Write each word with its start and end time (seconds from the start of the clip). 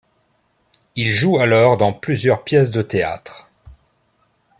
Il 0.95 1.11
joue 1.11 1.37
alors 1.37 1.77
dans 1.77 1.93
plusieurs 1.93 2.43
pièces 2.43 2.71
de 2.71 2.81
théâtres. 2.81 3.51